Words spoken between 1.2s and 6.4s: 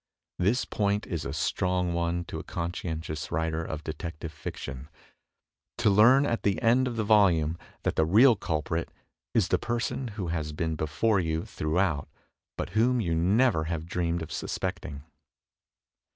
a strong one to a conscientious writer of detective fiction— to learn